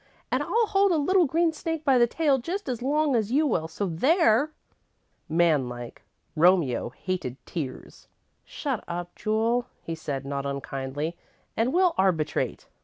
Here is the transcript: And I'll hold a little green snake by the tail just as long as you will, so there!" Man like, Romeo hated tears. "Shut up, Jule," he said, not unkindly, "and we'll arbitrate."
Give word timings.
And 0.31 0.41
I'll 0.41 0.65
hold 0.65 0.91
a 0.91 0.97
little 0.97 1.25
green 1.27 1.53
snake 1.53 1.85
by 1.85 1.99
the 1.99 2.07
tail 2.07 2.39
just 2.39 2.67
as 2.67 2.81
long 2.81 3.15
as 3.15 3.31
you 3.31 3.45
will, 3.45 3.67
so 3.67 3.85
there!" 3.85 4.51
Man 5.29 5.69
like, 5.69 6.01
Romeo 6.35 6.89
hated 6.89 7.37
tears. 7.45 8.07
"Shut 8.43 8.83
up, 8.87 9.13
Jule," 9.13 9.67
he 9.83 9.93
said, 9.93 10.25
not 10.25 10.43
unkindly, 10.43 11.17
"and 11.55 11.71
we'll 11.71 11.93
arbitrate." 11.99 12.65